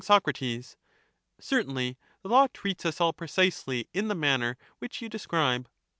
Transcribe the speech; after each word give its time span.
Y. 0.01 0.03
Soc, 0.03 0.25
Certainly; 1.39 1.95
the 2.23 2.27
law 2.29 2.47
treats 2.51 2.87
us 2.87 2.99
all 2.99 3.13
precisely 3.13 3.87
in 3.93 4.07
the 4.07 4.15
manner 4.15 4.57
which 4.79 4.99
you 4.99 5.07
describe. 5.07 5.69